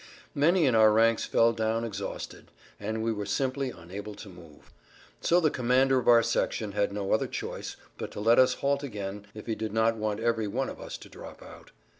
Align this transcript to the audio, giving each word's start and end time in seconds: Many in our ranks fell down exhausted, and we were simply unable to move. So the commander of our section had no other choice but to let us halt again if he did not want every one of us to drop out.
Many 0.33 0.65
in 0.65 0.73
our 0.73 0.91
ranks 0.91 1.25
fell 1.25 1.53
down 1.53 1.83
exhausted, 1.83 2.49
and 2.79 3.03
we 3.03 3.11
were 3.13 3.27
simply 3.27 3.69
unable 3.69 4.15
to 4.15 4.29
move. 4.29 4.71
So 5.19 5.39
the 5.39 5.51
commander 5.51 5.99
of 5.99 6.07
our 6.07 6.23
section 6.23 6.71
had 6.71 6.91
no 6.91 7.11
other 7.11 7.27
choice 7.27 7.75
but 7.99 8.09
to 8.13 8.19
let 8.19 8.39
us 8.39 8.55
halt 8.55 8.81
again 8.81 9.27
if 9.35 9.45
he 9.45 9.53
did 9.53 9.73
not 9.73 9.97
want 9.97 10.19
every 10.19 10.47
one 10.47 10.69
of 10.69 10.81
us 10.81 10.97
to 10.97 11.07
drop 11.09 11.43
out. 11.43 11.69